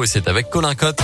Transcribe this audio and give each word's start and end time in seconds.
et 0.00 0.06
c'est 0.06 0.28
avec 0.28 0.48
Colin 0.48 0.74
Cotte. 0.74 1.02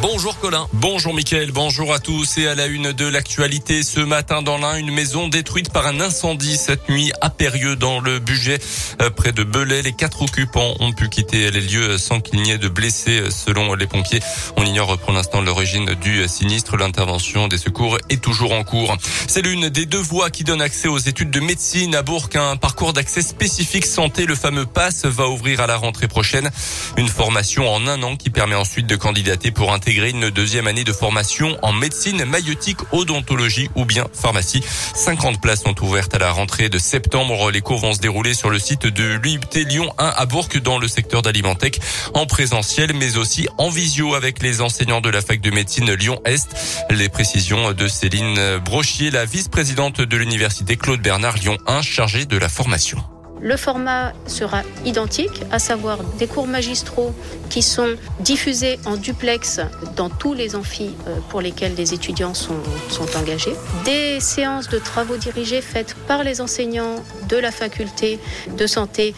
Bonjour 0.00 0.38
Colin. 0.38 0.68
Bonjour 0.74 1.12
Mickaël, 1.12 1.50
bonjour 1.50 1.92
à 1.92 1.98
tous 1.98 2.38
et 2.38 2.46
à 2.46 2.54
la 2.54 2.66
une 2.66 2.92
de 2.92 3.04
l'actualité 3.04 3.82
ce 3.82 3.98
matin 3.98 4.40
dans 4.40 4.56
l'Ain, 4.56 4.76
une 4.76 4.92
maison 4.92 5.26
détruite 5.26 5.72
par 5.72 5.88
un 5.88 6.00
incendie 6.00 6.56
cette 6.56 6.88
nuit 6.88 7.10
à 7.20 7.30
Périeux 7.30 7.74
dans 7.74 7.98
le 7.98 8.20
budget 8.20 8.60
euh, 9.00 9.10
près 9.10 9.32
de 9.32 9.42
Belay. 9.42 9.82
Les 9.82 9.92
quatre 9.92 10.22
occupants 10.22 10.74
ont 10.78 10.92
pu 10.92 11.08
quitter 11.08 11.50
les 11.50 11.60
lieux 11.60 11.98
sans 11.98 12.20
qu'il 12.20 12.42
n'y 12.42 12.52
ait 12.52 12.58
de 12.58 12.68
blessés 12.68 13.24
selon 13.30 13.74
les 13.74 13.88
pompiers. 13.88 14.20
On 14.56 14.64
ignore 14.64 14.96
pour 14.98 15.12
l'instant 15.12 15.40
l'origine 15.40 15.94
du 15.94 16.28
sinistre. 16.28 16.76
L'intervention 16.76 17.48
des 17.48 17.58
secours 17.58 17.98
est 18.08 18.22
toujours 18.22 18.52
en 18.52 18.62
cours. 18.62 18.96
C'est 19.26 19.42
l'une 19.42 19.68
des 19.68 19.86
deux 19.86 19.98
voies 19.98 20.30
qui 20.30 20.44
donne 20.44 20.62
accès 20.62 20.86
aux 20.86 20.98
études 20.98 21.30
de 21.30 21.40
médecine 21.40 21.96
à 21.96 22.02
Bourg. 22.02 22.28
Un 22.34 22.56
parcours 22.56 22.92
d'accès 22.92 23.22
spécifique 23.22 23.86
santé, 23.86 24.26
le 24.26 24.36
fameux 24.36 24.66
PASS, 24.66 25.06
va 25.06 25.28
ouvrir 25.28 25.60
à 25.60 25.66
la 25.66 25.76
rentrée 25.76 26.06
prochaine. 26.06 26.50
Une 26.96 27.08
formation 27.08 27.68
en 27.68 27.88
un 27.88 28.00
an 28.04 28.14
qui 28.14 28.30
permet 28.30 28.54
ensuite 28.54 28.86
de 28.86 28.94
candidater 28.94 29.50
pour 29.50 29.71
intégrer 29.72 30.10
une 30.10 30.30
deuxième 30.30 30.66
année 30.66 30.84
de 30.84 30.92
formation 30.92 31.56
en 31.62 31.72
médecine, 31.72 32.24
maïotique, 32.24 32.78
odontologie 32.92 33.70
ou 33.74 33.84
bien 33.84 34.06
pharmacie. 34.12 34.62
50 34.94 35.40
places 35.40 35.62
sont 35.62 35.82
ouvertes 35.82 36.14
à 36.14 36.18
la 36.18 36.30
rentrée 36.30 36.68
de 36.68 36.78
septembre. 36.78 37.50
Les 37.50 37.60
cours 37.60 37.78
vont 37.78 37.94
se 37.94 38.00
dérouler 38.00 38.34
sur 38.34 38.50
le 38.50 38.58
site 38.58 38.86
de 38.86 39.14
l'UIPT 39.14 39.66
Lyon 39.68 39.92
1 39.98 40.12
à 40.16 40.26
Bourg 40.26 40.48
dans 40.62 40.78
le 40.78 40.88
secteur 40.88 41.22
d'Alimentec 41.22 41.80
en 42.14 42.26
présentiel 42.26 42.92
mais 42.94 43.16
aussi 43.16 43.48
en 43.58 43.68
visio 43.68 44.14
avec 44.14 44.42
les 44.42 44.60
enseignants 44.60 45.00
de 45.00 45.10
la 45.10 45.20
fac 45.20 45.40
de 45.40 45.50
médecine 45.50 45.92
Lyon-Est. 45.92 46.86
Les 46.90 47.08
précisions 47.08 47.72
de 47.72 47.88
Céline 47.88 48.58
Brochier, 48.58 49.10
la 49.10 49.24
vice-présidente 49.24 50.00
de 50.00 50.16
l'université 50.16 50.76
Claude 50.76 51.00
Bernard 51.00 51.36
Lyon 51.36 51.56
1 51.66 51.82
chargée 51.82 52.26
de 52.26 52.36
la 52.36 52.48
formation. 52.48 53.11
Le 53.42 53.56
format 53.56 54.12
sera 54.28 54.62
identique, 54.84 55.42
à 55.50 55.58
savoir 55.58 55.98
des 56.18 56.28
cours 56.28 56.46
magistraux 56.46 57.12
qui 57.50 57.60
sont 57.60 57.96
diffusés 58.20 58.78
en 58.86 58.96
duplex 58.96 59.60
dans 59.96 60.08
tous 60.08 60.32
les 60.32 60.54
amphis 60.54 60.92
euh, 61.08 61.16
pour 61.28 61.40
lesquels 61.40 61.74
les 61.74 61.92
étudiants 61.92 62.34
sont, 62.34 62.62
sont 62.88 63.16
engagés, 63.16 63.54
des 63.84 64.20
séances 64.20 64.68
de 64.68 64.78
travaux 64.78 65.16
dirigés 65.16 65.60
faites 65.60 65.94
par 66.06 66.22
les 66.22 66.40
enseignants 66.40 67.02
de 67.28 67.36
la 67.36 67.50
faculté 67.50 68.20
de 68.56 68.66
santé 68.68 69.12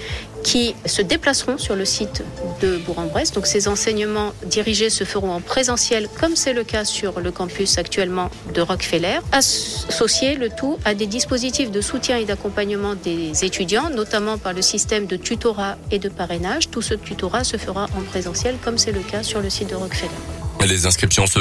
qui 0.45 0.77
se 0.87 1.03
déplaceront 1.03 1.59
sur 1.59 1.75
le 1.75 1.85
site 1.85 2.23
de 2.61 2.77
Bourg-en-Bresse. 2.77 3.33
Donc 3.33 3.47
ces 3.47 3.67
enseignements 3.67 4.33
dirigés 4.47 4.91
se 4.91 5.03
feront 5.03 5.33
en 5.33 5.41
présentiel 5.41 6.09
comme 6.21 6.37
c'est 6.37 6.53
le 6.53 6.63
cas 6.63 6.85
sur 6.85 7.19
le 7.21 7.33
campus 7.33 7.79
actuellement 7.79 8.31
de 8.55 8.61
Rockefeller. 8.61 9.19
Associer 9.33 10.37
le 10.37 10.51
tout 10.51 10.79
à 10.85 10.95
des 10.95 11.07
dispositifs 11.07 11.71
de 11.71 11.81
soutien 11.81 12.19
et 12.19 12.25
d'accompagnement 12.25 12.95
des 12.95 13.45
étudiants, 13.45 13.91
notamment 13.91 14.39
par 14.39 14.53
le 14.53 14.63
système 14.63 15.07
de 15.07 15.17
tutorat 15.17 15.77
et 15.91 15.99
de 15.99 16.09
parrainage. 16.09 16.71
Tout 16.71 16.83
ce 16.83 16.95
tutorat 16.95 17.43
se 17.43 17.57
fera 17.57 17.87
en 17.97 18.03
présentiel 18.03 18.57
comme 18.63 18.79
c'est 18.79 18.93
le 18.93 19.01
cas 19.01 19.23
sur 19.23 19.41
le 19.41 19.51
site 19.51 19.71
de 19.71 19.75
Rockefeller. 19.75 20.34
Les 20.67 20.87
inscriptions 20.87 21.27
se, 21.27 21.41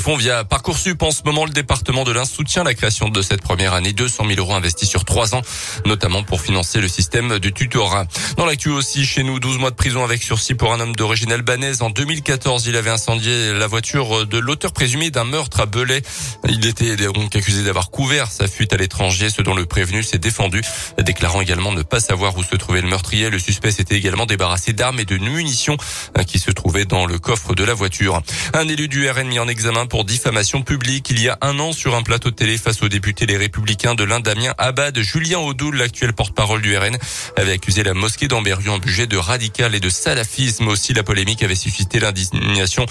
font 0.00 0.16
via 0.16 0.44
Parcoursup. 0.44 1.02
En 1.02 1.10
ce 1.12 1.22
moment, 1.24 1.44
le 1.44 1.50
département 1.50 2.04
de 2.04 2.12
l'Ain 2.12 2.26
soutient 2.26 2.62
la 2.62 2.74
création 2.74 3.08
de 3.08 3.22
cette 3.22 3.40
première 3.40 3.72
année. 3.72 3.92
200 3.92 4.24
000 4.26 4.38
euros 4.38 4.54
investis 4.54 4.88
sur 4.88 5.04
trois 5.04 5.34
ans, 5.34 5.40
notamment 5.86 6.22
pour 6.22 6.42
financer 6.42 6.80
le 6.80 6.88
système 6.88 7.38
du 7.38 7.52
tutorat. 7.52 8.06
Dans 8.36 8.44
l'actu 8.44 8.68
aussi, 8.68 9.06
chez 9.06 9.22
nous, 9.22 9.40
12 9.40 9.58
mois 9.58 9.70
de 9.70 9.76
prison 9.76 10.04
avec 10.04 10.22
sursis 10.22 10.54
pour 10.54 10.74
un 10.74 10.80
homme 10.80 10.94
d'origine 10.94 11.32
albanaise. 11.32 11.80
En 11.80 11.90
2014, 11.90 12.66
il 12.66 12.76
avait 12.76 12.90
incendié 12.90 13.54
la 13.54 13.66
voiture 13.66 14.26
de 14.26 14.38
l'auteur 14.38 14.72
présumé 14.72 15.10
d'un 15.10 15.24
meurtre 15.24 15.60
à 15.60 15.66
Belay. 15.66 16.02
Il 16.48 16.66
était 16.66 16.96
donc 16.96 17.34
accusé 17.34 17.62
d'avoir 17.62 17.90
couvert 17.90 18.30
sa 18.30 18.46
fuite 18.46 18.74
à 18.74 18.76
l'étranger, 18.76 19.30
ce 19.30 19.40
dont 19.40 19.54
le 19.54 19.64
prévenu 19.64 20.02
s'est 20.02 20.18
défendu, 20.18 20.60
déclarant 20.98 21.40
également 21.40 21.72
ne 21.72 21.82
pas 21.82 22.00
savoir 22.00 22.36
où 22.36 22.42
se 22.42 22.56
trouvait 22.56 22.82
le 22.82 22.88
meurtrier. 22.88 23.30
Le 23.30 23.38
suspect 23.38 23.70
s'était 23.70 23.96
également 23.96 24.26
débarrassé 24.26 24.74
d'armes 24.74 25.00
et 25.00 25.06
de 25.06 25.16
munitions 25.16 25.78
qui 26.26 26.38
se 26.38 26.50
trouvaient 26.50 26.84
dans 26.84 27.06
le 27.06 27.18
coffre 27.18 27.54
de 27.54 27.64
la 27.64 27.74
voiture. 27.74 28.20
Un 28.52 28.66
élu 28.66 28.88
du 28.88 29.08
RN 29.08 29.28
mis 29.28 29.38
en 29.38 29.46
examen 29.46 29.86
pour 29.86 30.04
diffamation 30.04 30.62
publique 30.62 31.08
il 31.10 31.22
y 31.22 31.28
a 31.28 31.38
un 31.40 31.58
an 31.60 31.72
sur 31.72 31.94
un 31.94 32.02
plateau 32.02 32.30
de 32.30 32.34
télé 32.34 32.58
face 32.58 32.82
aux 32.82 32.88
députés 32.88 33.24
Les 33.26 33.36
Républicains 33.36 33.94
de 33.94 34.02
l'Inde, 34.02 34.24
Damien 34.24 34.54
Abad. 34.58 34.98
Julien 34.98 35.38
Audoul, 35.38 35.76
l'actuel 35.76 36.12
porte-parole 36.12 36.60
du 36.60 36.76
RN, 36.76 36.96
avait 37.36 37.52
accusé 37.52 37.84
la 37.84 37.94
mosquée 37.94 38.26
d'Amberieu 38.26 38.70
en 38.70 38.78
budget 38.78 39.06
de 39.06 39.16
radical 39.16 39.74
et 39.74 39.80
de 39.80 39.88
salafisme. 39.88 40.68
Aussi, 40.68 40.92
la 40.94 41.04
polémique 41.04 41.42
avait 41.42 41.54
suscité 41.54 42.00
l'indignation 42.00 42.86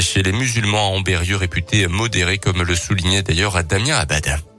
chez 0.00 0.22
les 0.22 0.32
musulmans 0.32 0.92
à 0.92 0.96
Amberieu 0.96 1.36
réputés 1.36 1.86
modérés, 1.86 2.38
comme 2.38 2.62
le 2.62 2.74
soulignait 2.74 3.22
d'ailleurs 3.22 3.62
Damien 3.62 3.96
Abad. 3.96 4.53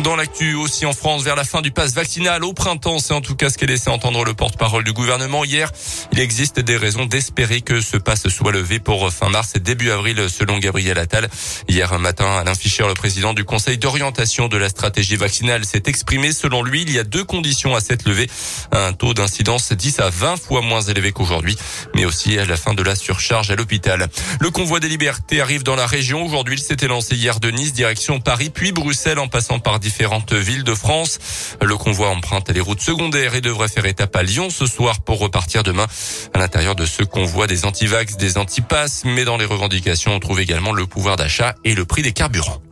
Dans 0.00 0.16
l'actu 0.16 0.54
aussi 0.54 0.86
en 0.86 0.94
France, 0.94 1.22
vers 1.22 1.36
la 1.36 1.44
fin 1.44 1.60
du 1.60 1.70
pass 1.70 1.92
vaccinal 1.92 2.42
au 2.44 2.54
printemps, 2.54 2.98
c'est 2.98 3.12
en 3.12 3.20
tout 3.20 3.36
cas 3.36 3.50
ce 3.50 3.58
qu'a 3.58 3.66
laissé 3.66 3.90
entendre 3.90 4.24
le 4.24 4.32
porte-parole 4.32 4.84
du 4.84 4.94
gouvernement 4.94 5.44
hier. 5.44 5.70
Il 6.12 6.18
existe 6.18 6.60
des 6.60 6.78
raisons 6.78 7.04
d'espérer 7.04 7.60
que 7.60 7.82
ce 7.82 7.98
pass 7.98 8.26
soit 8.28 8.52
levé 8.52 8.80
pour 8.80 9.12
fin 9.12 9.28
mars 9.28 9.52
et 9.54 9.60
début 9.60 9.90
avril, 9.90 10.28
selon 10.30 10.58
Gabriel 10.58 10.98
Attal. 10.98 11.28
Hier 11.68 11.98
matin, 11.98 12.38
Alain 12.38 12.54
Fischer, 12.54 12.86
le 12.88 12.94
président 12.94 13.34
du 13.34 13.44
Conseil 13.44 13.76
d'orientation 13.76 14.48
de 14.48 14.56
la 14.56 14.70
stratégie 14.70 15.16
vaccinale, 15.16 15.66
s'est 15.66 15.82
exprimé. 15.86 16.32
Selon 16.32 16.62
lui, 16.62 16.82
il 16.82 16.90
y 16.90 16.98
a 16.98 17.04
deux 17.04 17.24
conditions 17.24 17.76
à 17.76 17.80
cette 17.80 18.06
levée. 18.06 18.30
Un 18.72 18.94
taux 18.94 19.12
d'incidence 19.12 19.72
10 19.72 20.00
à 20.00 20.08
20 20.08 20.38
fois 20.38 20.62
moins 20.62 20.80
élevé 20.80 21.12
qu'aujourd'hui, 21.12 21.56
mais 21.94 22.06
aussi 22.06 22.38
à 22.38 22.46
la 22.46 22.56
fin 22.56 22.72
de 22.72 22.82
la 22.82 22.96
surcharge 22.96 23.50
à 23.50 23.56
l'hôpital. 23.56 24.08
Le 24.40 24.50
convoi 24.50 24.80
des 24.80 24.88
libertés 24.88 25.42
arrive 25.42 25.64
dans 25.64 25.76
la 25.76 25.86
région. 25.86 26.24
Aujourd'hui, 26.24 26.54
il 26.56 26.62
s'était 26.62 26.88
lancé 26.88 27.14
hier 27.14 27.40
de 27.40 27.50
Nice, 27.50 27.74
direction 27.74 28.20
Paris, 28.20 28.48
puis 28.48 28.72
Bruxelles, 28.72 29.18
en 29.18 29.28
passant 29.28 29.58
par 29.58 29.81
différentes 29.82 30.32
villes 30.32 30.64
de 30.64 30.74
France. 30.74 31.18
Le 31.60 31.76
convoi 31.76 32.08
emprunte 32.08 32.48
les 32.48 32.60
routes 32.60 32.80
secondaires 32.80 33.34
et 33.34 33.42
devrait 33.42 33.68
faire 33.68 33.84
étape 33.84 34.16
à 34.16 34.22
Lyon 34.22 34.48
ce 34.48 34.64
soir 34.64 35.00
pour 35.00 35.18
repartir 35.18 35.62
demain. 35.62 35.86
À 36.32 36.38
l'intérieur 36.38 36.74
de 36.74 36.86
ce 36.86 37.02
convoi, 37.02 37.46
des 37.46 37.66
antivax, 37.66 38.16
des 38.16 38.38
antipasses, 38.38 39.02
mais 39.04 39.26
dans 39.26 39.36
les 39.36 39.44
revendications, 39.44 40.14
on 40.14 40.20
trouve 40.20 40.40
également 40.40 40.72
le 40.72 40.86
pouvoir 40.86 41.16
d'achat 41.16 41.54
et 41.64 41.74
le 41.74 41.84
prix 41.84 42.00
des 42.00 42.12
carburants. 42.12 42.62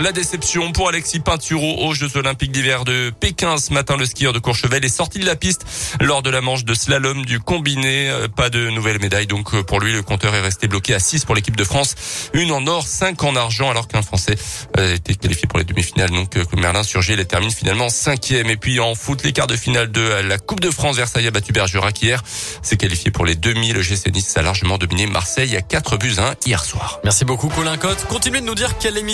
La 0.00 0.10
déception 0.10 0.72
pour 0.72 0.88
Alexis 0.88 1.20
Pinturo 1.20 1.86
aux 1.86 1.94
Jeux 1.94 2.16
Olympiques 2.16 2.50
d'hiver 2.50 2.84
de 2.84 3.12
Pékin. 3.20 3.56
Ce 3.58 3.72
matin, 3.72 3.96
le 3.96 4.04
skieur 4.06 4.32
de 4.32 4.40
Courchevel 4.40 4.84
est 4.84 4.88
sorti 4.88 5.20
de 5.20 5.24
la 5.24 5.36
piste 5.36 5.64
lors 6.00 6.20
de 6.20 6.30
la 6.30 6.40
manche 6.40 6.64
de 6.64 6.74
slalom 6.74 7.24
du 7.24 7.38
combiné. 7.38 8.10
Euh, 8.10 8.26
pas 8.26 8.50
de 8.50 8.70
nouvelle 8.70 8.98
médaille. 8.98 9.28
Donc, 9.28 9.54
euh, 9.54 9.62
pour 9.62 9.78
lui, 9.78 9.92
le 9.92 10.02
compteur 10.02 10.34
est 10.34 10.40
resté 10.40 10.66
bloqué 10.66 10.94
à 10.94 10.98
6 10.98 11.24
pour 11.24 11.36
l'équipe 11.36 11.54
de 11.54 11.62
France. 11.62 11.94
Une 12.32 12.50
en 12.50 12.66
or, 12.66 12.84
5 12.84 13.22
en 13.22 13.36
argent, 13.36 13.70
alors 13.70 13.86
qu'un 13.86 14.02
Français 14.02 14.34
euh, 14.78 14.96
était 14.96 15.14
qualifié 15.14 15.46
pour 15.46 15.60
les 15.60 15.64
demi-finales. 15.64 16.10
Donc, 16.10 16.36
Merlin 16.56 16.82
Surgé, 16.82 17.12
il 17.12 17.24
termine 17.24 17.52
finalement 17.52 17.88
cinquième. 17.88 18.50
Et 18.50 18.56
puis, 18.56 18.80
en 18.80 18.96
foot, 18.96 19.22
les 19.22 19.32
quarts 19.32 19.46
de 19.46 19.56
finale 19.56 19.92
de 19.92 20.02
la 20.02 20.38
Coupe 20.38 20.60
de 20.60 20.72
France, 20.72 20.96
Versailles 20.96 21.28
a 21.28 21.30
battu 21.30 21.52
Bergerac 21.52 22.02
hier. 22.02 22.20
C'est 22.62 22.76
qualifié 22.76 23.12
pour 23.12 23.24
les 23.24 23.36
demi. 23.36 23.72
Le 23.72 23.80
GC 23.80 24.10
a 24.34 24.42
largement 24.42 24.76
dominé 24.76 25.06
Marseille 25.06 25.56
à 25.56 25.62
4 25.62 25.98
buts 25.98 26.16
1 26.18 26.34
hier 26.46 26.64
soir. 26.64 26.98
Merci 27.04 27.24
beaucoup, 27.24 27.48
Colin 27.48 27.76
Cotte. 27.76 28.04
Continuez 28.08 28.40
de 28.40 28.46
nous 28.46 28.56
dire 28.56 28.76
quelle 28.78 28.98
émission 28.98 29.04